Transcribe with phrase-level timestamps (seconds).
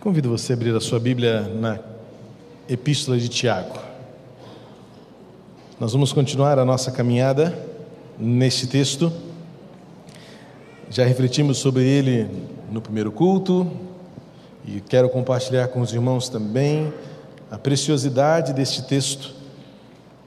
[0.00, 1.80] Convido você a abrir a sua Bíblia na
[2.68, 3.76] Epístola de Tiago.
[5.80, 7.52] Nós vamos continuar a nossa caminhada
[8.16, 9.12] neste texto.
[10.88, 12.30] Já refletimos sobre ele
[12.70, 13.68] no primeiro culto
[14.64, 16.92] e quero compartilhar com os irmãos também
[17.50, 19.34] a preciosidade deste texto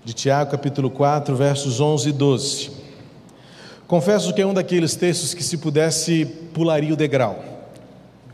[0.04, 2.72] de Tiago, capítulo 4, versos 11 e 12.
[3.88, 7.51] Confesso que é um daqueles textos que, se pudesse, pularia o degrau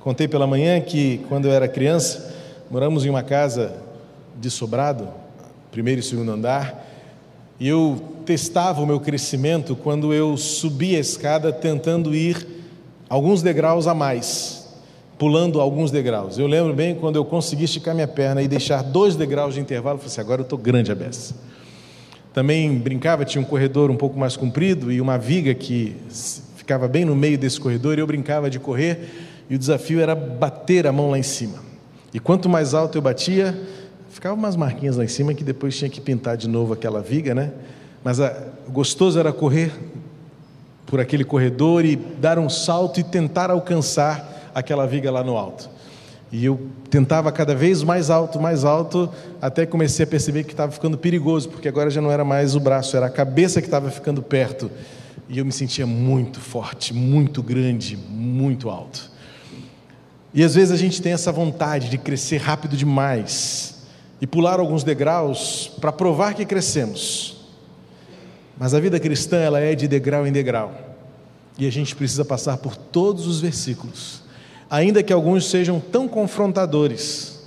[0.07, 2.33] Contei pela manhã que, quando eu era criança,
[2.71, 3.75] moramos em uma casa
[4.39, 5.09] de sobrado,
[5.69, 6.87] primeiro e segundo andar,
[7.59, 12.47] e eu testava o meu crescimento quando eu subia a escada tentando ir
[13.09, 14.69] alguns degraus a mais,
[15.17, 16.39] pulando alguns degraus.
[16.39, 19.95] Eu lembro bem quando eu consegui esticar minha perna e deixar dois degraus de intervalo,
[19.95, 21.35] eu falei assim, agora eu estou grande a beça.
[22.33, 25.97] Também brincava, tinha um corredor um pouco mais comprido e uma viga que
[26.55, 30.15] ficava bem no meio desse corredor, e eu brincava de correr e o desafio era
[30.15, 31.59] bater a mão lá em cima.
[32.13, 33.59] E quanto mais alto eu batia,
[34.09, 37.35] ficavam umas marquinhas lá em cima que depois tinha que pintar de novo aquela viga,
[37.35, 37.51] né?
[38.03, 39.71] Mas a, o gostoso era correr
[40.85, 45.69] por aquele corredor e dar um salto e tentar alcançar aquela viga lá no alto.
[46.31, 46.59] E eu
[46.89, 49.09] tentava cada vez mais alto, mais alto,
[49.41, 52.59] até comecei a perceber que estava ficando perigoso, porque agora já não era mais o
[52.59, 54.69] braço, era a cabeça que estava ficando perto.
[55.29, 59.11] E eu me sentia muito forte, muito grande, muito alto.
[60.33, 63.75] E às vezes a gente tem essa vontade de crescer rápido demais
[64.19, 67.37] e pular alguns degraus para provar que crescemos.
[68.57, 70.73] Mas a vida cristã ela é de degrau em degrau.
[71.57, 74.21] E a gente precisa passar por todos os versículos,
[74.69, 77.37] ainda que alguns sejam tão confrontadores.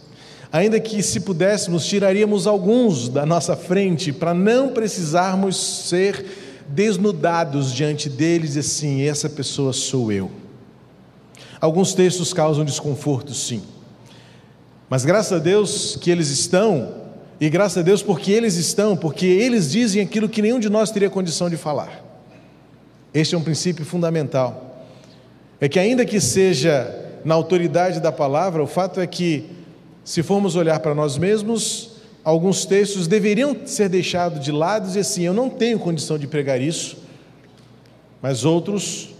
[0.52, 5.56] Ainda que se pudéssemos tiraríamos alguns da nossa frente para não precisarmos
[5.88, 6.26] ser
[6.68, 10.30] desnudados diante deles e assim, essa pessoa sou eu.
[11.60, 13.62] Alguns textos causam desconforto, sim.
[14.88, 16.94] Mas graças a Deus que eles estão,
[17.40, 20.90] e graças a Deus porque eles estão, porque eles dizem aquilo que nenhum de nós
[20.90, 22.04] teria condição de falar.
[23.12, 24.86] Este é um princípio fundamental.
[25.60, 29.44] É que, ainda que seja na autoridade da palavra, o fato é que,
[30.04, 31.90] se formos olhar para nós mesmos,
[32.24, 36.60] alguns textos deveriam ser deixados de lado e assim: eu não tenho condição de pregar
[36.60, 36.98] isso,
[38.22, 39.10] mas outros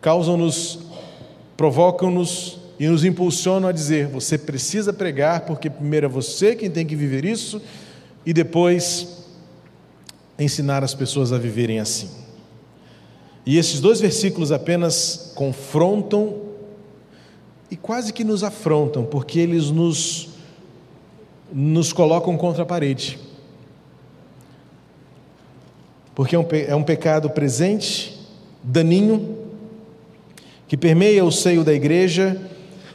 [0.00, 0.85] causam-nos
[1.56, 6.86] provocam-nos e nos impulsionam a dizer: você precisa pregar, porque primeiro é você quem tem
[6.86, 7.60] que viver isso,
[8.24, 9.24] e depois
[10.38, 12.10] ensinar as pessoas a viverem assim.
[13.44, 16.42] E esses dois versículos apenas confrontam
[17.70, 20.30] e quase que nos afrontam, porque eles nos,
[21.52, 23.18] nos colocam contra a parede.
[26.14, 28.18] Porque é um, é um pecado presente,
[28.62, 29.45] daninho,
[30.68, 32.40] que permeia o seio da igreja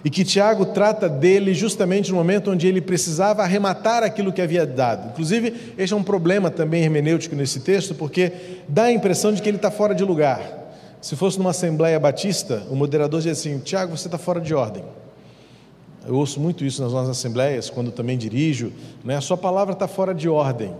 [0.03, 4.65] e que Tiago trata dele justamente no momento onde ele precisava arrematar aquilo que havia
[4.65, 5.09] dado.
[5.09, 8.31] Inclusive, este é um problema também hermenêutico nesse texto, porque
[8.67, 10.41] dá a impressão de que ele está fora de lugar.
[10.99, 14.83] Se fosse numa assembleia batista, o moderador dizia assim: Tiago, você está fora de ordem.
[16.07, 18.73] Eu ouço muito isso nas nossas assembleias, quando também dirijo,
[19.03, 19.17] né?
[19.17, 20.73] a sua palavra está fora de ordem.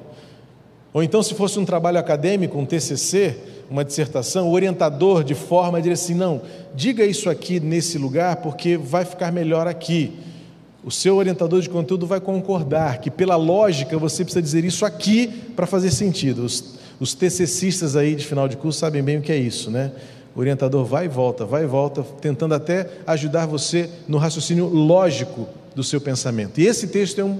[0.94, 3.38] Ou então, se fosse um trabalho acadêmico, um TCC,
[3.70, 6.42] uma dissertação, o orientador de forma dizer assim: não,
[6.76, 10.12] diga isso aqui nesse lugar porque vai ficar melhor aqui.
[10.84, 15.28] O seu orientador de conteúdo vai concordar que, pela lógica, você precisa dizer isso aqui
[15.56, 16.44] para fazer sentido.
[16.44, 19.92] Os, os TCCistas aí de final de curso sabem bem o que é isso, né?
[20.36, 25.48] O orientador vai e volta, vai e volta, tentando até ajudar você no raciocínio lógico
[25.76, 26.60] do seu pensamento.
[26.60, 27.40] E esse texto é um,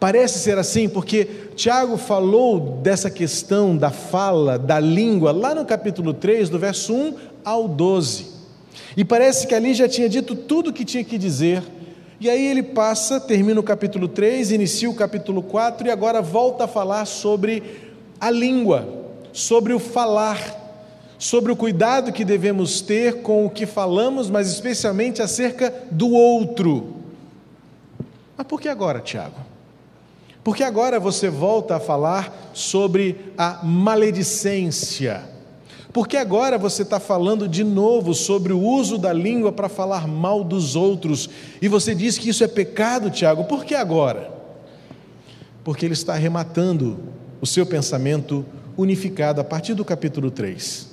[0.00, 6.14] Parece ser assim porque Tiago falou dessa questão da fala, da língua, lá no capítulo
[6.14, 8.26] 3, do verso 1 ao 12.
[8.96, 11.62] E parece que ali já tinha dito tudo o que tinha que dizer.
[12.18, 16.64] E aí ele passa, termina o capítulo 3, inicia o capítulo 4 e agora volta
[16.64, 17.62] a falar sobre
[18.18, 18.88] a língua,
[19.34, 20.38] sobre o falar,
[21.18, 26.96] sobre o cuidado que devemos ter com o que falamos, mas especialmente acerca do outro.
[28.34, 29.49] Mas por que agora, Tiago?
[30.42, 35.22] Porque agora você volta a falar sobre a maledicência.
[35.92, 40.44] Porque agora você está falando de novo sobre o uso da língua para falar mal
[40.44, 41.28] dos outros.
[41.60, 43.44] E você diz que isso é pecado, Tiago.
[43.44, 44.30] Por que agora?
[45.64, 46.98] Porque ele está arrematando
[47.40, 48.44] o seu pensamento
[48.76, 50.88] unificado a partir do capítulo 3.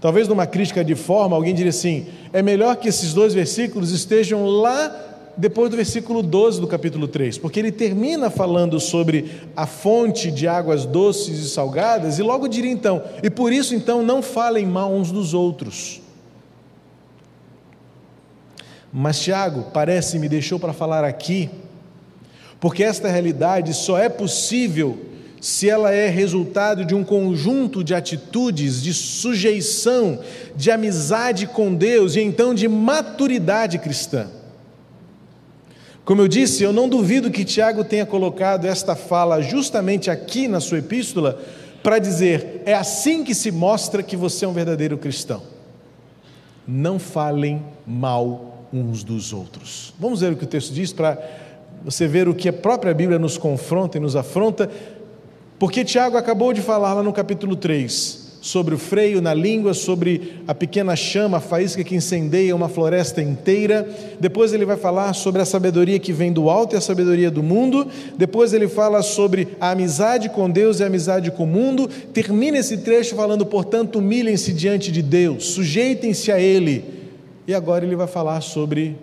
[0.00, 4.44] Talvez numa crítica de forma, alguém diria assim: é melhor que esses dois versículos estejam
[4.46, 10.30] lá depois do versículo 12 do capítulo 3, porque ele termina falando sobre a fonte
[10.30, 14.66] de águas doces e salgadas, e logo diria então: e por isso então não falem
[14.66, 16.00] mal uns dos outros.
[18.92, 21.50] Mas Tiago, parece, me deixou para falar aqui,
[22.60, 24.98] porque esta realidade só é possível
[25.40, 30.20] se ela é resultado de um conjunto de atitudes de sujeição,
[30.56, 34.28] de amizade com Deus e então de maturidade cristã.
[36.04, 40.60] Como eu disse, eu não duvido que Tiago tenha colocado esta fala justamente aqui na
[40.60, 41.40] sua epístola
[41.82, 45.42] para dizer: é assim que se mostra que você é um verdadeiro cristão.
[46.66, 49.94] Não falem mal uns dos outros.
[49.98, 51.18] Vamos ver o que o texto diz para
[51.84, 54.70] você ver o que a própria Bíblia nos confronta e nos afronta
[55.58, 60.34] porque Tiago acabou de falar lá no capítulo 3 sobre o freio na língua, sobre
[60.46, 63.88] a pequena chama, a faísca que incendeia uma floresta inteira.
[64.20, 67.42] Depois ele vai falar sobre a sabedoria que vem do alto e a sabedoria do
[67.42, 67.88] mundo.
[68.18, 71.88] Depois ele fala sobre a amizade com Deus e a amizade com o mundo.
[72.12, 76.84] Termina esse trecho falando, portanto, humilhem-se diante de Deus, sujeitem-se a Ele.
[77.48, 78.94] E agora ele vai falar sobre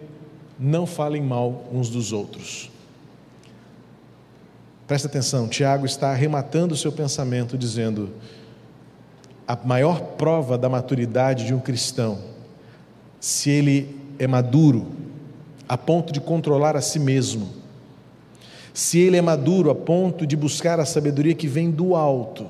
[0.60, 2.70] não falem mal uns dos outros.
[4.86, 8.12] Presta atenção, Tiago está arrematando o seu pensamento, dizendo:
[9.48, 12.20] a maior prova da maturidade de um cristão,
[13.20, 14.88] se ele é maduro
[15.68, 17.50] a ponto de controlar a si mesmo,
[18.74, 22.48] se ele é maduro a ponto de buscar a sabedoria que vem do alto,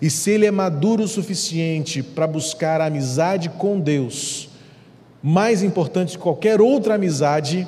[0.00, 4.48] e se ele é maduro o suficiente para buscar a amizade com Deus,
[5.22, 7.66] mais importante que qualquer outra amizade,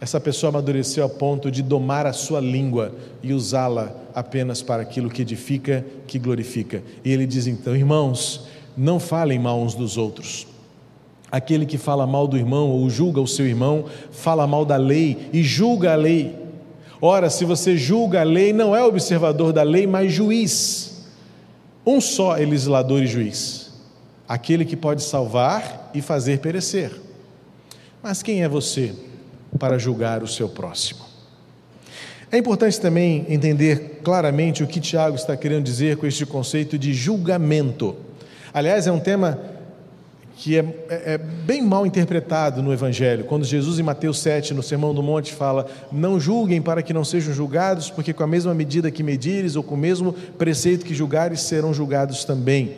[0.00, 5.10] essa pessoa amadureceu a ponto de domar a sua língua e usá-la apenas para aquilo
[5.10, 6.82] que edifica, que glorifica.
[7.04, 8.46] E ele diz então: irmãos,
[8.76, 10.46] não falem mal uns dos outros.
[11.30, 15.28] Aquele que fala mal do irmão ou julga o seu irmão, fala mal da lei
[15.32, 16.34] e julga a lei.
[17.00, 21.06] Ora, se você julga a lei, não é observador da lei, mas juiz.
[21.84, 23.72] Um só é legislador e juiz,
[24.28, 26.92] aquele que pode salvar e fazer perecer.
[28.02, 28.94] Mas quem é você?
[29.58, 31.00] Para julgar o seu próximo.
[32.30, 36.92] É importante também entender claramente o que Tiago está querendo dizer com este conceito de
[36.92, 37.96] julgamento.
[38.52, 39.38] Aliás, é um tema
[40.36, 44.62] que é, é, é, bem mal interpretado no Evangelho, quando Jesus, em Mateus 7, no
[44.62, 48.54] Sermão do Monte, fala: Não julguem para que não sejam julgados, porque com a mesma
[48.54, 52.76] medida que medires ou com o mesmo preceito que julgares, serão julgados também.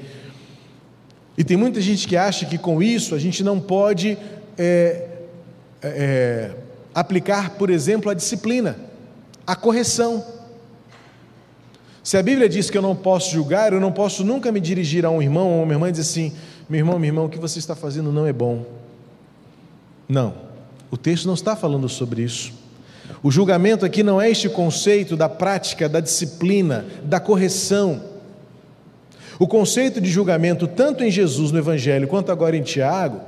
[1.36, 4.16] E tem muita gente que acha que com isso a gente não pode
[4.56, 5.08] é,
[5.82, 6.50] é,
[7.00, 8.76] aplicar, por exemplo, a disciplina,
[9.46, 10.24] a correção.
[12.02, 15.04] Se a Bíblia diz que eu não posso julgar, eu não posso nunca me dirigir
[15.06, 16.32] a um irmão ou uma irmã e dizer assim:
[16.68, 18.66] meu irmão, meu irmão, o que você está fazendo não é bom.
[20.08, 20.34] Não,
[20.90, 22.52] o texto não está falando sobre isso.
[23.22, 28.02] O julgamento aqui não é este conceito da prática, da disciplina, da correção.
[29.38, 33.20] O conceito de julgamento, tanto em Jesus no Evangelho quanto agora em Tiago,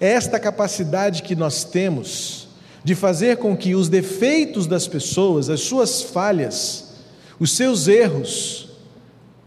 [0.00, 2.41] é esta capacidade que nós temos
[2.84, 6.94] de fazer com que os defeitos das pessoas, as suas falhas,
[7.38, 8.68] os seus erros,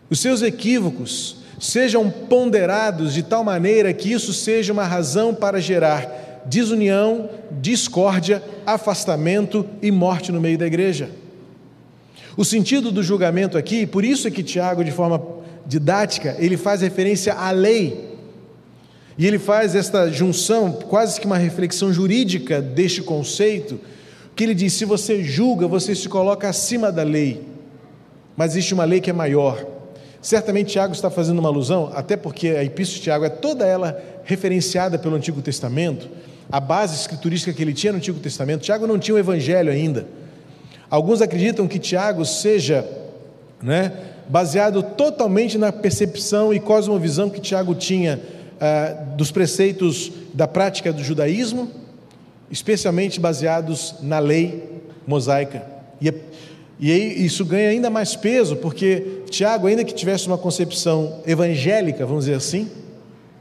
[0.10, 6.44] os seus equívocos, sejam ponderados de tal maneira que isso seja uma razão para gerar
[6.46, 7.30] desunião,
[7.60, 11.10] discórdia, afastamento e morte no meio da igreja.
[12.38, 15.22] O sentido do julgamento aqui, por isso é que Tiago, de forma
[15.66, 18.05] didática, ele faz referência à lei
[19.18, 23.80] e ele faz esta junção, quase que uma reflexão jurídica deste conceito,
[24.36, 27.42] que ele diz: se você julga, você se coloca acima da lei,
[28.36, 29.66] mas existe uma lei que é maior.
[30.22, 34.02] Certamente Tiago está fazendo uma alusão, até porque a Epístola de Tiago é toda ela
[34.24, 36.10] referenciada pelo Antigo Testamento,
[36.52, 38.62] a base escriturística que ele tinha no Antigo Testamento.
[38.62, 40.08] Tiago não tinha o Evangelho ainda.
[40.90, 42.86] Alguns acreditam que Tiago seja
[43.62, 43.92] né,
[44.28, 48.20] baseado totalmente na percepção e cosmovisão que Tiago tinha
[48.60, 51.70] ah, dos preceitos da prática do judaísmo,
[52.50, 55.66] especialmente baseados na lei mosaica.
[56.02, 56.14] E,
[56.80, 62.06] e aí isso ganha ainda mais peso, porque Tiago, ainda que tivesse uma concepção evangélica,
[62.06, 62.70] vamos dizer assim,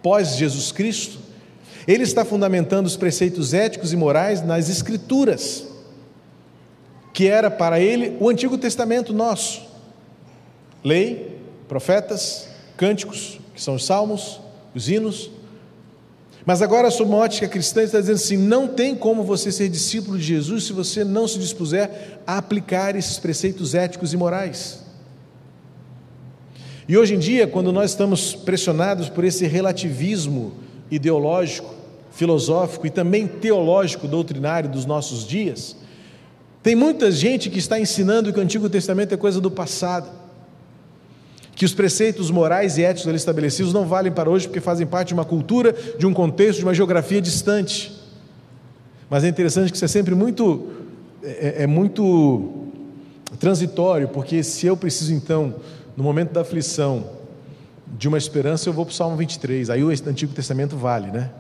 [0.03, 1.19] pós Jesus Cristo,
[1.87, 5.67] ele está fundamentando os preceitos éticos e morais nas Escrituras,
[7.13, 9.63] que era para ele o Antigo Testamento nosso.
[10.83, 14.41] Lei, profetas, cânticos, que são os salmos,
[14.75, 15.31] os hinos.
[16.45, 20.19] Mas agora, sob uma ótica cristã, está dizendo assim: não tem como você ser discípulo
[20.19, 24.83] de Jesus se você não se dispuser a aplicar esses preceitos éticos e morais.
[26.87, 30.53] E hoje em dia, quando nós estamos pressionados por esse relativismo
[30.91, 31.75] ideológico,
[32.13, 35.75] filosófico e também teológico, doutrinário dos nossos dias,
[36.63, 40.24] tem muita gente que está ensinando que o Antigo Testamento é coisa do passado
[41.55, 45.09] que os preceitos morais e éticos ali estabelecidos não valem para hoje porque fazem parte
[45.09, 47.93] de uma cultura, de um contexto, de uma geografia distante.
[49.09, 50.69] Mas é interessante que isso é sempre muito
[51.23, 52.65] é, é muito
[53.39, 55.55] transitório, porque se eu preciso então,
[55.97, 57.05] no momento da aflição,
[57.99, 59.71] de uma esperança, eu vou para o Salmo 23.
[59.71, 61.31] Aí o Antigo Testamento vale, né?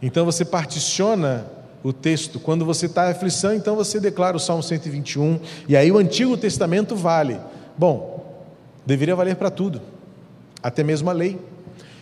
[0.00, 1.46] Então você particiona
[1.82, 2.40] o texto.
[2.40, 5.38] Quando você está em aflição, então você declara o Salmo 121.
[5.68, 7.38] E aí o Antigo Testamento vale.
[7.76, 8.11] Bom,
[8.84, 9.80] deveria valer para tudo,
[10.62, 11.38] até mesmo a lei.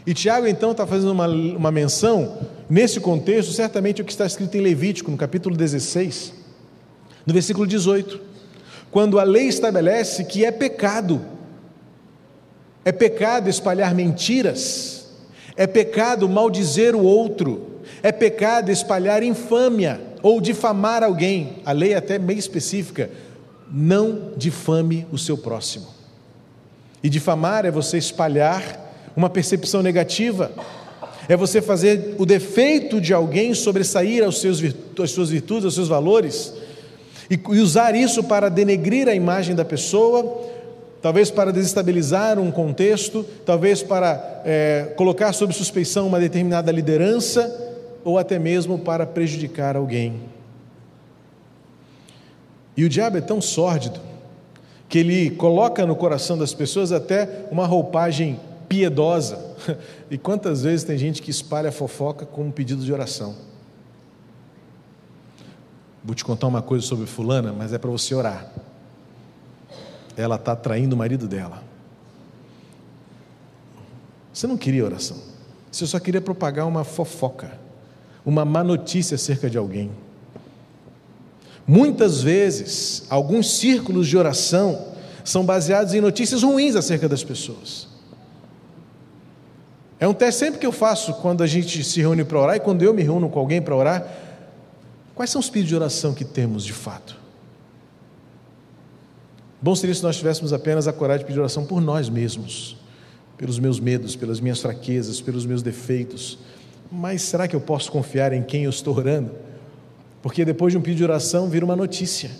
[0.06, 4.56] E Tiago então está fazendo uma, uma menção, nesse contexto, certamente o que está escrito
[4.56, 6.32] em Levítico, no capítulo 16,
[7.26, 8.20] no versículo 18,
[8.90, 11.20] quando a lei estabelece que é pecado,
[12.84, 15.08] é pecado espalhar mentiras,
[15.56, 21.58] é pecado maldizer o outro, é pecado espalhar infâmia ou difamar alguém.
[21.64, 23.10] A lei é até meio específica.
[23.70, 25.99] Não difame o seu próximo.
[27.02, 30.50] E difamar é você espalhar uma percepção negativa,
[31.28, 34.62] é você fazer o defeito de alguém sobressair aos seus,
[35.02, 36.52] às suas virtudes, aos seus valores,
[37.30, 40.42] e, e usar isso para denegrir a imagem da pessoa,
[41.00, 47.68] talvez para desestabilizar um contexto, talvez para é, colocar sob suspeição uma determinada liderança
[48.04, 50.20] ou até mesmo para prejudicar alguém.
[52.76, 54.09] E o diabo é tão sórdido
[54.90, 59.48] que ele coloca no coração das pessoas até uma roupagem piedosa.
[60.10, 63.36] E quantas vezes tem gente que espalha fofoca com um pedido de oração?
[66.02, 68.50] Vou te contar uma coisa sobre Fulana, mas é para você orar.
[70.16, 71.62] Ela está traindo o marido dela.
[74.32, 75.18] Você não queria oração,
[75.70, 77.60] você só queria propagar uma fofoca
[78.24, 79.90] uma má notícia acerca de alguém.
[81.70, 84.88] Muitas vezes, alguns círculos de oração
[85.24, 87.86] são baseados em notícias ruins acerca das pessoas.
[90.00, 92.58] É um teste sempre que eu faço quando a gente se reúne para orar e
[92.58, 94.04] quando eu me reúno com alguém para orar.
[95.14, 97.16] Quais são os pedidos de oração que temos de fato?
[99.62, 102.78] Bom seria se nós tivéssemos apenas a coragem de pedir oração por nós mesmos,
[103.38, 106.36] pelos meus medos, pelas minhas fraquezas, pelos meus defeitos,
[106.90, 109.49] mas será que eu posso confiar em quem eu estou orando?
[110.22, 112.30] Porque depois de um pedido de oração vira uma notícia.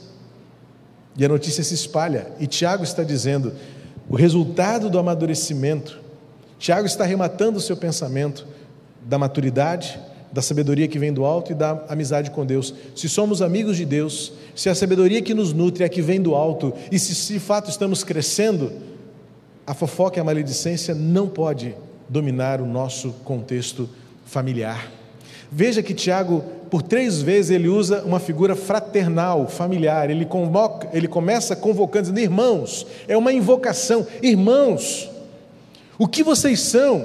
[1.17, 2.29] E a notícia se espalha.
[2.39, 3.53] E Tiago está dizendo:
[4.09, 6.01] o resultado do amadurecimento.
[6.59, 8.47] Tiago está rematando o seu pensamento
[9.03, 9.99] da maturidade,
[10.31, 12.75] da sabedoria que vem do alto e da amizade com Deus.
[12.95, 16.21] Se somos amigos de Deus, se a sabedoria que nos nutre é a que vem
[16.21, 18.73] do alto, e se de fato estamos crescendo,
[19.67, 21.75] a fofoca e a maledicência não pode
[22.09, 23.89] dominar o nosso contexto
[24.25, 25.00] familiar.
[25.51, 30.09] Veja que Tiago, por três vezes, ele usa uma figura fraternal, familiar.
[30.09, 34.07] Ele, convoca, ele começa convocando, dizendo: irmãos, é uma invocação.
[34.23, 35.11] Irmãos,
[35.99, 37.05] o que vocês são,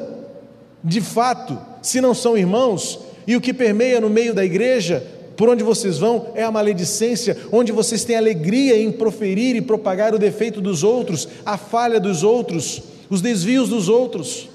[0.83, 5.03] de fato, se não são irmãos, e o que permeia no meio da igreja,
[5.35, 10.13] por onde vocês vão, é a maledicência, onde vocês têm alegria em proferir e propagar
[10.13, 14.49] o defeito dos outros, a falha dos outros, os desvios dos outros.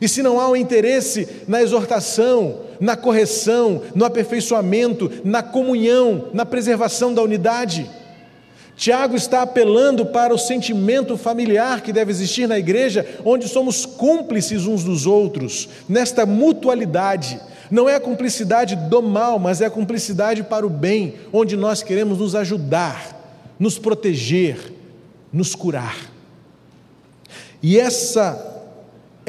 [0.00, 6.46] E se não há um interesse na exortação, na correção, no aperfeiçoamento, na comunhão, na
[6.46, 7.88] preservação da unidade,
[8.80, 14.64] Tiago está apelando para o sentimento familiar que deve existir na igreja, onde somos cúmplices
[14.64, 17.38] uns dos outros, nesta mutualidade.
[17.70, 21.82] Não é a cumplicidade do mal, mas é a cumplicidade para o bem, onde nós
[21.82, 24.72] queremos nos ajudar, nos proteger,
[25.30, 26.10] nos curar.
[27.62, 28.49] E essa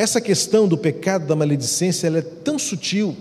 [0.02, 3.16] essa questão do pecado da maledicência ela é tão sutil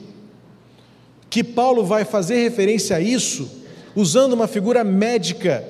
[1.29, 3.51] que Paulo vai fazer referência a isso
[3.95, 5.63] usando uma figura médica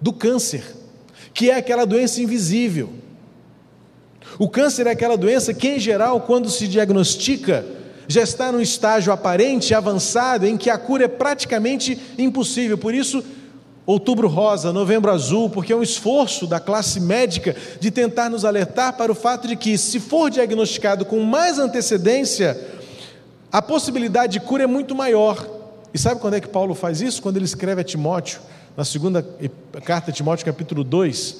[0.00, 0.62] do câncer,
[1.34, 2.88] que é aquela doença invisível.
[4.38, 7.66] O câncer é aquela doença que, em geral, quando se diagnostica,
[8.08, 12.78] já está num estágio aparente, avançado, em que a cura é praticamente impossível.
[12.78, 13.22] Por isso,
[13.90, 18.96] Outubro Rosa, Novembro Azul, porque é um esforço da classe médica de tentar nos alertar
[18.96, 22.56] para o fato de que, se for diagnosticado com mais antecedência,
[23.50, 25.44] a possibilidade de cura é muito maior.
[25.92, 27.20] E sabe quando é que Paulo faz isso?
[27.20, 28.40] Quando ele escreve a Timóteo,
[28.76, 29.26] na segunda
[29.84, 31.38] carta de Timóteo, capítulo 2,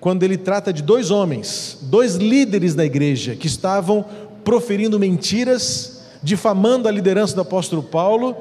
[0.00, 4.06] quando ele trata de dois homens, dois líderes da igreja, que estavam
[4.42, 8.36] proferindo mentiras, difamando a liderança do apóstolo Paulo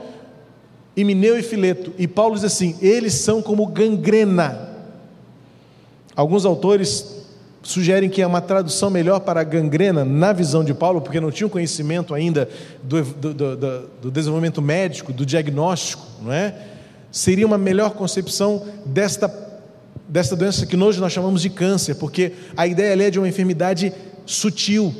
[0.95, 1.93] Emineu e Fileto.
[1.97, 4.69] E Paulo diz assim: eles são como gangrena.
[6.15, 7.23] Alguns autores
[7.63, 11.49] sugerem que é uma tradução melhor para gangrena, na visão de Paulo, porque não tinham
[11.49, 12.47] conhecimento ainda
[12.83, 16.53] do, do, do, do desenvolvimento médico, do diagnóstico, não é?
[17.09, 19.33] Seria uma melhor concepção desta,
[20.07, 23.29] desta doença que hoje nós chamamos de câncer, porque a ideia ali é de uma
[23.29, 23.93] enfermidade
[24.25, 24.93] sutil,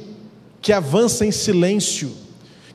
[0.62, 2.23] que avança em silêncio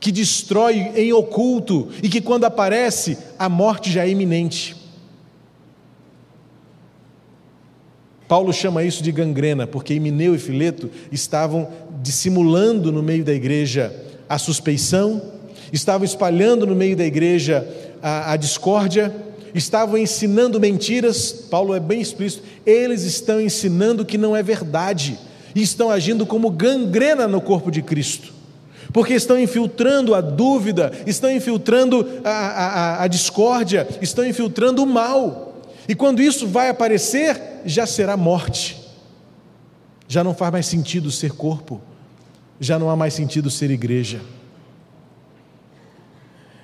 [0.00, 4.76] que destrói em oculto e que, quando aparece, a morte já é iminente.
[8.28, 11.68] Paulo chama isso de gangrena, porque Emineu e Fileto estavam
[12.02, 13.94] dissimulando no meio da igreja
[14.28, 15.22] a suspeição,
[15.72, 17.66] estavam espalhando no meio da igreja
[18.02, 19.14] a, a discórdia,
[19.54, 21.32] estavam ensinando mentiras.
[21.32, 25.18] Paulo é bem explícito, eles estão ensinando que não é verdade
[25.54, 28.37] e estão agindo como gangrena no corpo de Cristo
[28.92, 35.62] porque estão infiltrando a dúvida, estão infiltrando a, a, a, discórdia, estão infiltrando o mal.
[35.88, 38.76] E quando isso vai aparecer, já será morte.
[40.06, 41.80] Já não faz mais sentido ser corpo,
[42.58, 44.20] já não há mais sentido ser igreja.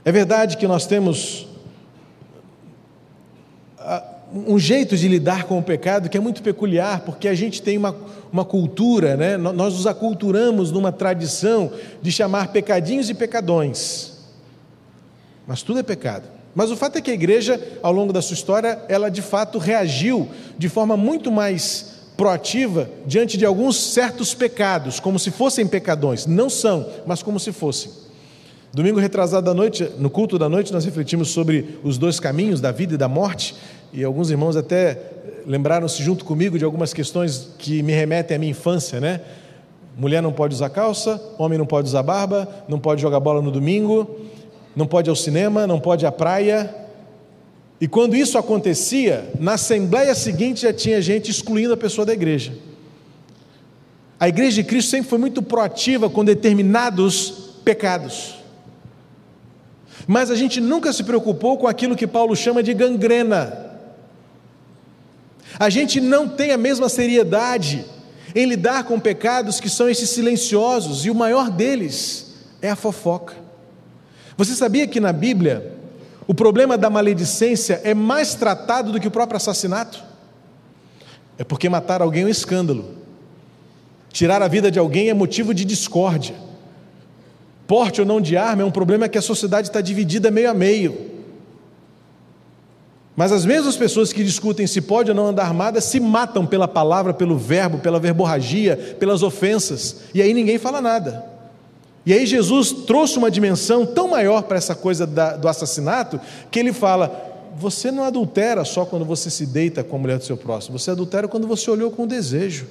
[0.05, 1.47] É verdade que nós temos
[4.35, 7.79] um jeito de lidar com o pecado que é muito peculiar, porque a gente tem
[7.79, 7.95] uma,
[8.33, 9.37] uma cultura, né?
[9.37, 11.71] nós nos aculturamos numa tradição
[12.03, 14.13] de chamar pecadinhos e pecadões.
[15.47, 16.25] Mas tudo é pecado.
[16.53, 19.59] Mas o fato é que a igreja, ao longo da sua história, ela de fato
[19.59, 26.27] reagiu de forma muito mais proativa diante de alguns certos pecados, como se fossem pecadões.
[26.27, 27.91] Não são, mas como se fossem.
[28.73, 32.73] Domingo retrasado da noite, no culto da noite, nós refletimos sobre os dois caminhos da
[32.73, 33.55] vida e da morte,
[33.95, 34.99] e alguns irmãos até
[35.47, 39.21] lembraram-se junto comigo de algumas questões que me remetem à minha infância, né?
[39.97, 43.53] Mulher não pode usar calça, homem não pode usar barba, não pode jogar bola no
[43.53, 44.19] domingo,
[44.75, 46.75] não pode ir ao cinema, não pode ir à praia.
[47.81, 52.53] E quando isso acontecia, na assembleia seguinte já tinha gente excluindo a pessoa da igreja.
[54.19, 58.35] A igreja de Cristo sempre foi muito proativa com determinados pecados.
[60.05, 63.74] Mas a gente nunca se preocupou com aquilo que Paulo chama de gangrena.
[65.59, 67.85] A gente não tem a mesma seriedade
[68.35, 73.35] em lidar com pecados que são esses silenciosos, e o maior deles é a fofoca.
[74.37, 75.73] Você sabia que na Bíblia
[76.27, 80.03] o problema da maledicência é mais tratado do que o próprio assassinato?
[81.39, 82.97] É porque matar alguém é um escândalo.
[84.11, 86.35] Tirar a vida de alguém é motivo de discórdia.
[87.67, 90.55] Porte ou não de arma é um problema que a sociedade está dividida meio a
[90.55, 91.14] meio.
[93.17, 96.67] Mas as mesmas pessoas que discutem se pode ou não andar armada se matam pela
[96.67, 101.25] palavra, pelo verbo, pela verborragia, pelas ofensas, e aí ninguém fala nada.
[102.07, 106.59] E aí Jesus trouxe uma dimensão tão maior para essa coisa da, do assassinato que
[106.59, 110.37] ele fala: você não adultera só quando você se deita com a mulher do seu
[110.37, 112.67] próximo, você adultera quando você olhou com desejo.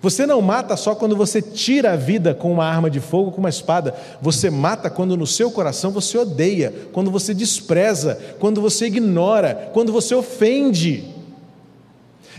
[0.00, 3.38] Você não mata só quando você tira a vida com uma arma de fogo, com
[3.38, 3.94] uma espada.
[4.20, 9.92] Você mata quando no seu coração você odeia, quando você despreza, quando você ignora, quando
[9.92, 11.04] você ofende.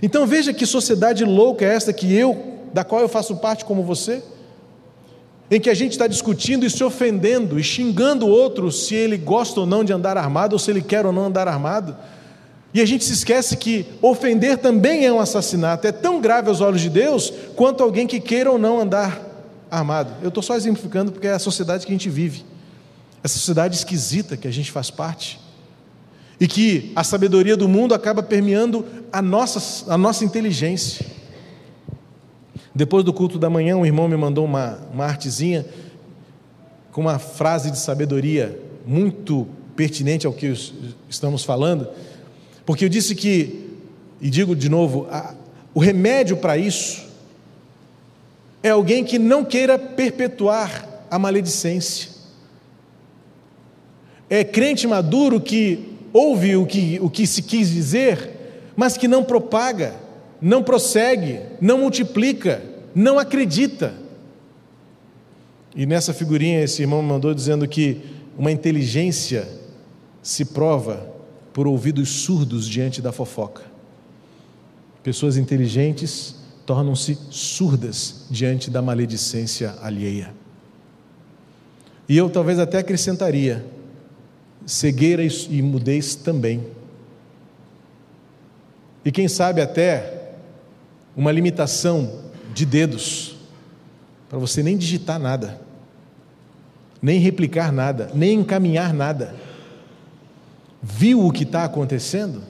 [0.01, 3.81] Então veja que sociedade louca é esta que eu, da qual eu faço parte como
[3.81, 4.21] você,
[5.49, 9.17] em que a gente está discutindo e se ofendendo e xingando o outro se ele
[9.17, 11.95] gosta ou não de andar armado ou se ele quer ou não andar armado.
[12.75, 16.59] E a gente se esquece que ofender também é um assassinato, é tão grave aos
[16.59, 19.17] olhos de Deus quanto alguém que queira ou não andar
[19.71, 20.11] armado.
[20.21, 22.43] Eu estou só exemplificando porque é a sociedade que a gente vive,
[23.23, 25.39] essa sociedade esquisita que a gente faz parte,
[26.37, 31.05] e que a sabedoria do mundo acaba permeando a nossa, a nossa inteligência.
[32.75, 35.65] Depois do culto da manhã, um irmão me mandou uma, uma artezinha
[36.91, 40.53] com uma frase de sabedoria muito pertinente ao que
[41.07, 41.87] estamos falando
[42.65, 43.69] porque eu disse que,
[44.19, 45.35] e digo de novo, a,
[45.73, 47.05] o remédio para isso
[48.63, 52.09] é alguém que não queira perpetuar a maledicência.
[54.27, 58.31] É crente maduro que ouve o que, o que se quis dizer,
[58.75, 59.93] mas que não propaga,
[60.41, 62.63] não prossegue, não multiplica,
[62.95, 63.93] não acredita.
[65.75, 68.01] E nessa figurinha esse irmão me mandou dizendo que
[68.37, 69.47] uma inteligência
[70.23, 71.14] se prova
[71.55, 73.63] por ouvidos surdos diante da fofoca.
[75.01, 80.33] Pessoas inteligentes tornam-se surdas diante da maledicência alheia.
[82.09, 83.65] E eu talvez até acrescentaria:
[84.65, 86.61] cegueira e mudez também.
[89.05, 90.33] E quem sabe até
[91.15, 92.19] uma limitação
[92.53, 93.37] de dedos,
[94.27, 95.61] para você nem digitar nada,
[97.01, 99.45] nem replicar nada, nem encaminhar nada
[100.85, 102.43] viu o que está acontecendo?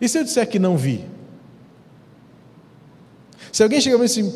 [0.00, 1.04] E se eu disser que não vi?
[3.50, 4.32] Se alguém chegar e assim,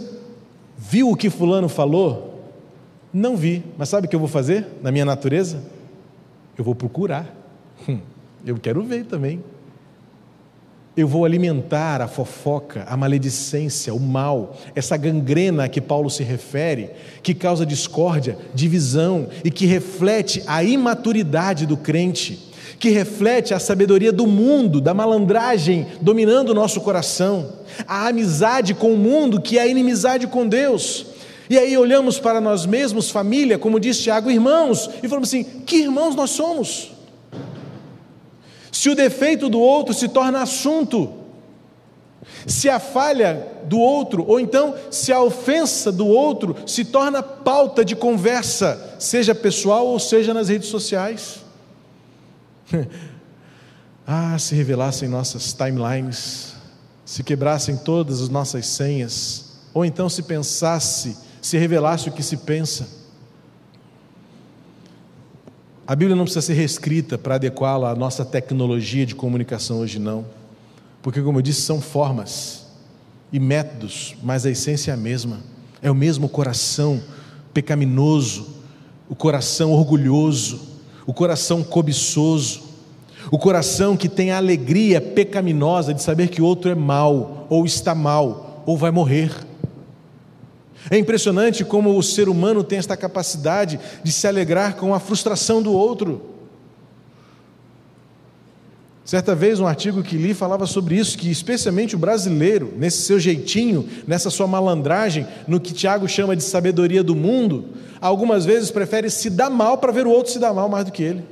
[0.76, 2.50] viu o que Fulano falou?
[3.12, 5.62] Não vi, mas sabe o que eu vou fazer na minha natureza?
[6.58, 7.32] Eu vou procurar.
[7.88, 8.00] Hum,
[8.44, 9.42] eu quero ver também.
[10.96, 16.22] eu vou alimentar a fofoca, a maledicência, o mal, essa gangrena a que Paulo se
[16.22, 16.90] refere,
[17.22, 22.45] que causa discórdia, divisão e que reflete a imaturidade do crente,
[22.78, 27.52] que reflete a sabedoria do mundo, da malandragem dominando o nosso coração,
[27.86, 31.06] a amizade com o mundo que é a inimizade com Deus.
[31.48, 35.76] E aí olhamos para nós mesmos, família, como diz Tiago, irmãos, e falamos assim: que
[35.76, 36.96] irmãos nós somos?
[38.76, 41.10] se o defeito do outro se torna assunto,
[42.46, 47.82] se a falha do outro, ou então se a ofensa do outro se torna pauta
[47.82, 51.45] de conversa, seja pessoal ou seja nas redes sociais.
[54.06, 56.54] ah, se revelassem nossas timelines,
[57.04, 62.38] se quebrassem todas as nossas senhas, ou então se pensasse, se revelasse o que se
[62.38, 62.88] pensa.
[65.86, 70.26] A Bíblia não precisa ser reescrita para adequá-la à nossa tecnologia de comunicação hoje, não.
[71.00, 72.66] Porque, como eu disse, são formas
[73.32, 75.38] e métodos, mas a essência é a mesma.
[75.80, 77.00] É o mesmo coração
[77.54, 78.48] pecaminoso,
[79.08, 80.60] o coração orgulhoso,
[81.06, 82.62] o coração cobiçoso,
[83.30, 87.64] o coração que tem a alegria pecaminosa de saber que o outro é mal, ou
[87.64, 89.32] está mal, ou vai morrer.
[90.90, 95.60] É impressionante como o ser humano tem esta capacidade de se alegrar com a frustração
[95.60, 96.35] do outro.
[99.06, 103.18] Certa vez, um artigo que li falava sobre isso, que especialmente o brasileiro, nesse seu
[103.18, 107.66] jeitinho, nessa sua malandragem, no que Tiago chama de sabedoria do mundo,
[108.00, 110.90] algumas vezes prefere se dar mal para ver o outro se dar mal mais do
[110.90, 111.24] que ele.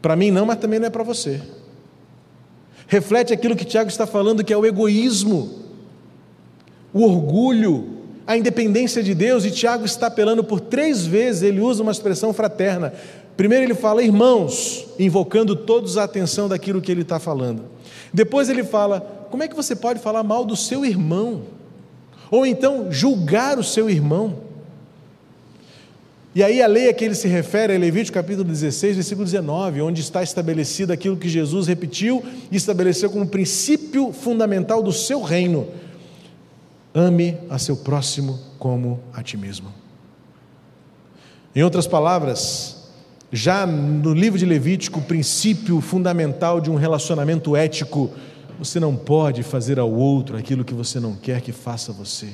[0.00, 1.42] Para mim, não, mas também não é para você.
[2.86, 5.64] Reflete aquilo que Tiago está falando, que é o egoísmo
[6.94, 7.88] o orgulho,
[8.24, 12.32] a independência de Deus, e Tiago está apelando por três vezes, ele usa uma expressão
[12.32, 12.94] fraterna.
[13.36, 17.64] Primeiro ele fala irmãos, invocando todos a atenção daquilo que ele está falando.
[18.12, 21.42] Depois ele fala: como é que você pode falar mal do seu irmão?
[22.30, 24.44] Ou então julgar o seu irmão?
[26.34, 29.82] E aí a lei a que ele se refere é Levítico capítulo 16, versículo 19,
[29.82, 35.68] onde está estabelecido aquilo que Jesus repetiu e estabeleceu como princípio fundamental do seu reino,
[36.94, 39.68] Ame a seu próximo como a ti mesmo.
[41.54, 42.83] Em outras palavras,
[43.34, 48.12] já no livro de Levítico, o princípio fundamental de um relacionamento ético,
[48.56, 52.28] você não pode fazer ao outro aquilo que você não quer que faça a você.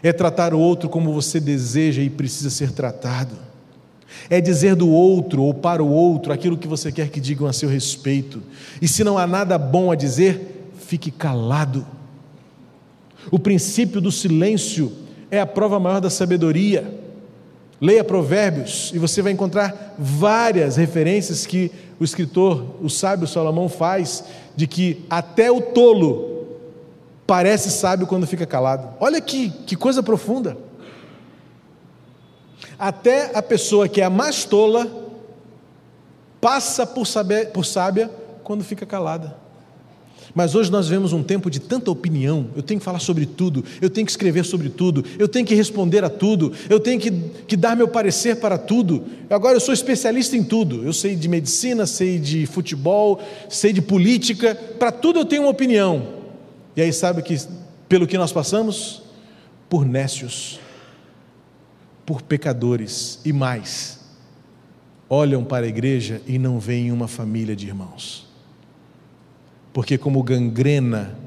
[0.00, 3.34] É tratar o outro como você deseja e precisa ser tratado.
[4.30, 7.52] É dizer do outro ou para o outro aquilo que você quer que digam a
[7.52, 8.40] seu respeito.
[8.80, 11.84] E se não há nada bom a dizer, fique calado.
[13.32, 14.92] O princípio do silêncio
[15.28, 17.02] é a prova maior da sabedoria.
[17.80, 24.24] Leia Provérbios e você vai encontrar várias referências que o escritor, o sábio Salomão faz
[24.56, 26.46] de que até o tolo
[27.26, 28.94] parece sábio quando fica calado.
[29.00, 30.56] Olha que, que coisa profunda.
[32.78, 34.86] Até a pessoa que é a mais tola
[36.40, 38.10] passa por, saber, por sábia
[38.42, 39.43] quando fica calada.
[40.34, 43.64] Mas hoje nós vemos um tempo de tanta opinião, eu tenho que falar sobre tudo,
[43.80, 47.10] eu tenho que escrever sobre tudo, eu tenho que responder a tudo, eu tenho que,
[47.46, 49.04] que dar meu parecer para tudo.
[49.30, 53.80] Agora eu sou especialista em tudo, eu sei de medicina, sei de futebol, sei de
[53.80, 56.24] política, para tudo eu tenho uma opinião.
[56.76, 57.38] E aí sabe que
[57.88, 59.02] pelo que nós passamos?
[59.68, 60.58] Por nécios,
[62.04, 63.20] por pecadores.
[63.24, 64.00] E mais,
[65.08, 68.33] olham para a igreja e não veem uma família de irmãos
[69.74, 71.18] porque, como gangrena,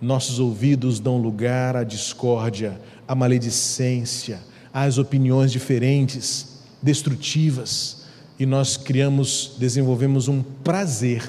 [0.00, 4.38] nossos ouvidos dão lugar à discórdia, à maledicência,
[4.72, 8.04] às opiniões diferentes, destrutivas,
[8.38, 11.28] e nós criamos, desenvolvemos um prazer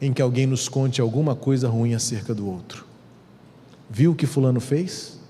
[0.00, 2.86] em que alguém nos conte alguma coisa ruim acerca do outro.
[3.90, 5.20] Viu o que Fulano fez?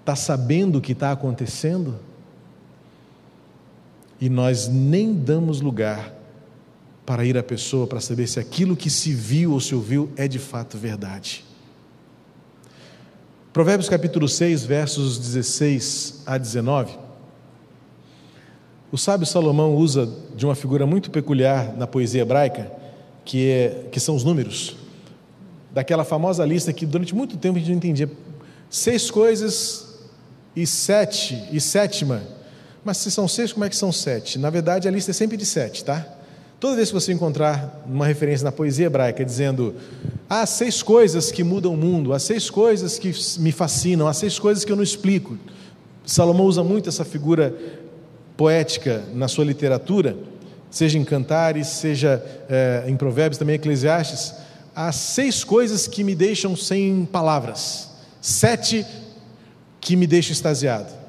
[0.00, 1.94] Está sabendo o que está acontecendo?
[4.20, 6.15] E nós nem damos lugar
[7.06, 10.26] para ir à pessoa para saber se aquilo que se viu ou se ouviu é
[10.26, 11.44] de fato verdade.
[13.52, 16.98] Provérbios capítulo 6, versos 16 a 19.
[18.90, 22.70] O sábio Salomão usa de uma figura muito peculiar na poesia hebraica,
[23.24, 24.76] que, é, que são os números.
[25.72, 28.10] Daquela famosa lista que durante muito tempo a gente não entendia.
[28.68, 30.00] Seis coisas
[30.54, 32.22] e sete, e sétima.
[32.84, 34.38] Mas se são seis, como é que são sete?
[34.38, 36.15] Na verdade, a lista é sempre de sete, tá?
[36.58, 39.74] Toda vez que você encontrar uma referência na poesia hebraica dizendo
[40.28, 44.38] há seis coisas que mudam o mundo, há seis coisas que me fascinam, há seis
[44.38, 45.36] coisas que eu não explico.
[46.04, 47.54] Salomão usa muito essa figura
[48.38, 50.16] poética na sua literatura.
[50.70, 54.34] seja em Cantares, seja é, em Provérbios, também Eclesiastes,
[54.74, 57.90] há seis coisas que me deixam sem palavras,
[58.20, 58.84] sete
[59.78, 61.05] que me deixam extasiado.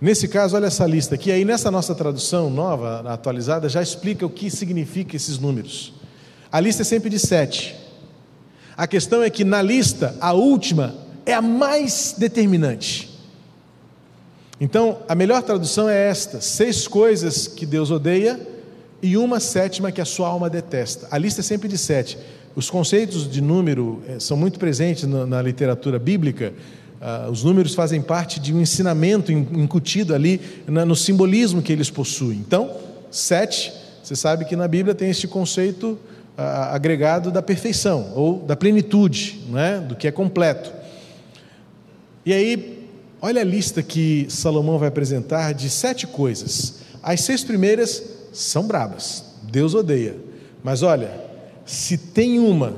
[0.00, 4.30] Nesse caso, olha essa lista aqui, aí nessa nossa tradução nova, atualizada, já explica o
[4.30, 5.92] que significa esses números.
[6.50, 7.76] A lista é sempre de sete.
[8.76, 10.94] A questão é que na lista, a última
[11.26, 13.10] é a mais determinante.
[14.58, 18.40] Então, a melhor tradução é esta: seis coisas que Deus odeia
[19.02, 21.08] e uma sétima que a sua alma detesta.
[21.10, 22.18] A lista é sempre de sete.
[22.56, 26.52] Os conceitos de número eh, são muito presentes na, na literatura bíblica.
[27.00, 31.88] Uh, os números fazem parte de um ensinamento incutido ali na, no simbolismo que eles
[31.88, 32.36] possuem.
[32.36, 32.76] Então,
[33.10, 35.98] sete, você sabe que na Bíblia tem este conceito
[36.36, 39.80] uh, agregado da perfeição ou da plenitude, não é?
[39.80, 40.70] do que é completo.
[42.26, 42.86] E aí,
[43.22, 46.80] olha a lista que Salomão vai apresentar de sete coisas.
[47.02, 50.16] As seis primeiras são brabas, Deus odeia.
[50.62, 51.10] Mas olha,
[51.64, 52.74] se tem uma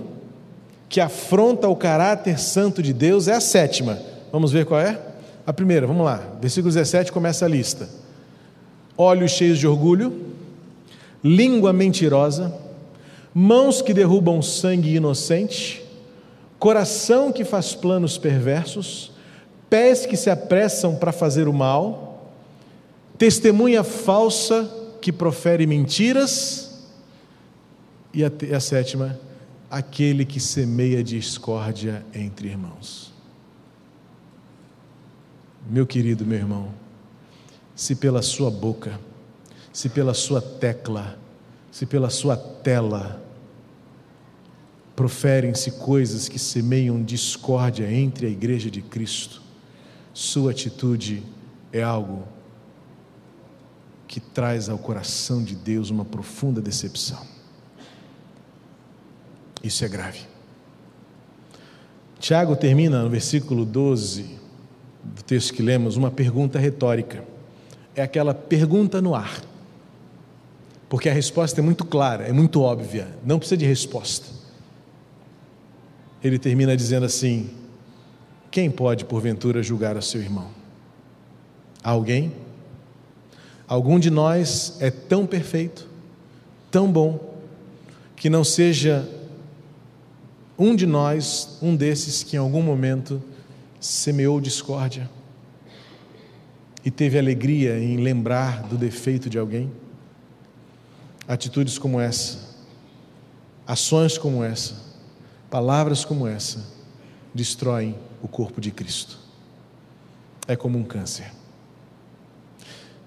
[0.89, 4.12] que afronta o caráter santo de Deus, é a sétima.
[4.33, 4.99] Vamos ver qual é?
[5.47, 6.23] A primeira, vamos lá.
[6.41, 7.87] Versículo 17 começa a lista:
[8.97, 10.33] olhos cheios de orgulho,
[11.23, 12.51] língua mentirosa,
[13.35, 15.85] mãos que derrubam sangue inocente,
[16.59, 19.13] coração que faz planos perversos,
[19.69, 22.33] pés que se apressam para fazer o mal,
[23.19, 24.71] testemunha falsa
[25.03, 26.87] que profere mentiras,
[28.15, 29.19] e a, a sétima,
[29.71, 33.12] aquele que semeia discórdia entre irmãos.
[35.69, 36.75] Meu querido, meu irmão,
[37.75, 38.99] se pela sua boca,
[39.73, 41.17] se pela sua tecla,
[41.71, 43.23] se pela sua tela,
[44.97, 49.41] proferem-se coisas que semeiam discórdia entre a igreja de Cristo,
[50.13, 51.23] sua atitude
[51.73, 52.27] é algo
[54.07, 57.25] que traz ao coração de Deus uma profunda decepção.
[59.63, 60.21] Isso é grave.
[62.19, 64.42] Tiago termina no versículo 12
[65.03, 67.25] do texto que lemos uma pergunta retórica.
[67.95, 69.43] É aquela pergunta no ar.
[70.89, 74.27] Porque a resposta é muito clara, é muito óbvia, não precisa de resposta.
[76.23, 77.51] Ele termina dizendo assim:
[78.51, 80.49] quem pode, porventura, julgar a seu irmão?
[81.83, 82.33] Alguém?
[83.67, 85.89] Algum de nós é tão perfeito,
[86.71, 87.35] tão bom,
[88.15, 89.09] que não seja
[90.59, 93.23] um de nós, um desses que em algum momento
[93.83, 95.11] semeou discórdia
[96.85, 99.73] e teve alegria em lembrar do defeito de alguém?
[101.27, 102.39] Atitudes como essa,
[103.67, 104.77] ações como essa,
[105.51, 106.65] palavras como essa,
[107.35, 109.19] destroem o corpo de Cristo.
[110.47, 111.33] É como um câncer.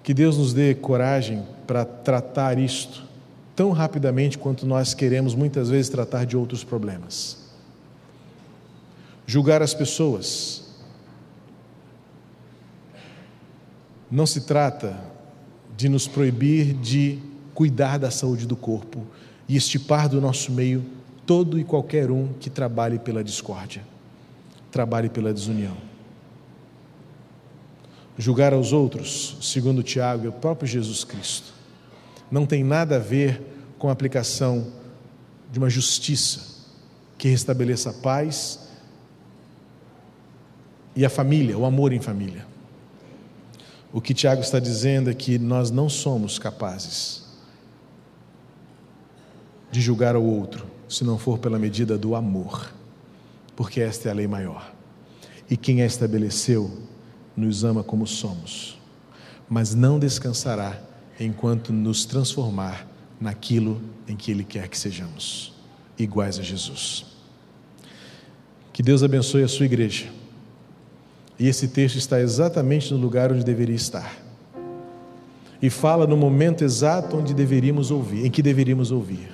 [0.04, 3.04] Que Deus nos dê coragem para tratar isto
[3.56, 7.38] tão rapidamente quanto nós queremos muitas vezes tratar de outros problemas.
[9.26, 10.65] Julgar as pessoas.
[14.10, 15.00] Não se trata
[15.76, 17.20] de nos proibir de
[17.54, 19.06] cuidar da saúde do corpo
[19.48, 20.86] e estipar do nosso meio
[21.26, 23.82] todo e qualquer um que trabalhe pela discórdia
[24.76, 25.78] trabalhe pela desunião.
[28.18, 31.54] Julgar aos outros, segundo Tiago e o próprio Jesus Cristo,
[32.30, 33.42] não tem nada a ver
[33.80, 34.68] com a aplicação
[35.50, 36.66] de uma justiça
[37.18, 38.68] que restabeleça a paz
[40.94, 42.46] e a família, o amor em família.
[43.96, 47.24] O que Tiago está dizendo é que nós não somos capazes
[49.72, 52.76] de julgar o outro se não for pela medida do amor
[53.56, 54.70] porque esta é a lei maior.
[55.50, 56.70] E quem a estabeleceu
[57.38, 58.78] nos ama como somos,
[59.50, 60.78] mas não descansará
[61.18, 62.86] enquanto nos transformar
[63.18, 65.54] naquilo em que Ele quer que sejamos,
[65.98, 67.06] iguais a Jesus.
[68.74, 70.12] Que Deus abençoe a sua igreja.
[71.38, 74.16] E esse texto está exatamente no lugar onde deveria estar.
[75.62, 79.30] E fala no momento exato onde deveríamos ouvir, em que deveríamos ouvir.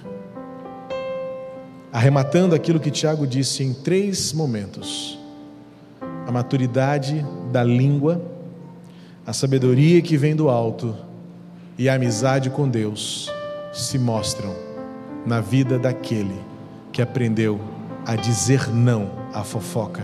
[1.92, 5.20] Arrematando aquilo que Tiago disse em três momentos:
[6.26, 8.22] a maturidade da língua,
[9.26, 10.96] a sabedoria que vem do alto
[11.78, 13.30] e a amizade com Deus
[13.74, 14.56] se mostram
[15.26, 16.36] na vida daquele
[16.92, 17.60] que aprendeu
[18.06, 20.04] a dizer não à fofoca,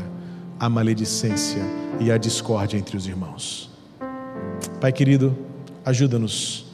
[0.59, 1.61] à maledicência
[1.99, 3.69] e à discórdia entre os irmãos.
[4.81, 5.37] Pai querido,
[5.85, 6.65] ajuda-nos,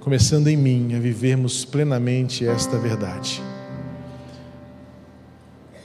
[0.00, 3.42] começando em mim, a vivermos plenamente esta verdade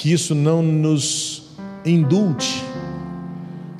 [0.03, 2.61] que isso não nos indulte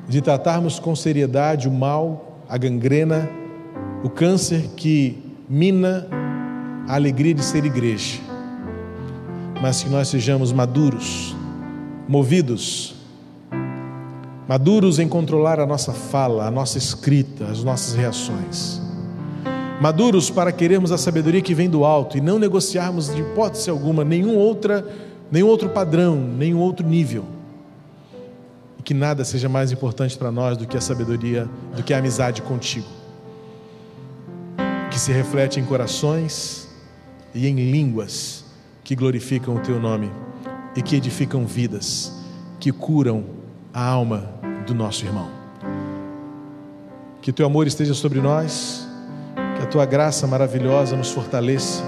[0.08, 3.28] de tratarmos com seriedade o mal, a gangrena,
[4.02, 6.08] o câncer que mina
[6.88, 8.18] a alegria de ser igreja,
[9.60, 11.33] mas que nós sejamos maduros,
[12.06, 12.94] movidos,
[14.46, 18.80] maduros em controlar a nossa fala, a nossa escrita, as nossas reações.
[19.80, 24.04] Maduros para querermos a sabedoria que vem do alto e não negociarmos de hipótese alguma
[24.04, 24.86] nenhum, outra,
[25.30, 27.24] nenhum outro padrão, nenhum outro nível.
[28.78, 31.98] E que nada seja mais importante para nós do que a sabedoria, do que a
[31.98, 32.86] amizade contigo.
[34.90, 36.68] Que se reflete em corações
[37.34, 38.44] e em línguas
[38.84, 40.10] que glorificam o teu nome
[40.76, 42.12] e que edificam vidas,
[42.58, 43.24] que curam
[43.72, 44.28] a alma
[44.66, 45.28] do nosso irmão.
[47.20, 48.86] Que teu amor esteja sobre nós,
[49.56, 51.82] que a tua graça maravilhosa nos fortaleça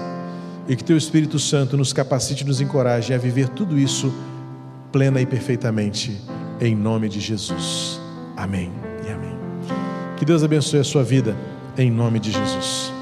[0.67, 4.13] e que teu Espírito Santo nos capacite e nos encoraje a viver tudo isso
[4.91, 6.19] plena e perfeitamente,
[6.59, 7.99] em nome de Jesus.
[8.35, 8.71] Amém
[9.07, 9.37] e amém.
[10.17, 11.35] Que Deus abençoe a sua vida,
[11.77, 12.96] em nome de Jesus.